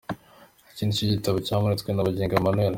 [0.71, 2.69] Iki nicyo gitabo cyamuritswe na Bugingo Emmanuel.